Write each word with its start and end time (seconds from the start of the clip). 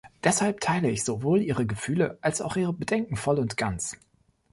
Deshalb 0.23 0.59
teile 0.61 0.89
ich 0.89 1.03
sowohl 1.05 1.43
Ihre 1.43 1.67
Gefühle 1.67 2.17
als 2.21 2.41
auch 2.41 2.55
Ihre 2.55 2.73
Bedenken 2.73 3.17
voll 3.17 3.37
und 3.37 3.55
ganz. 3.55 3.97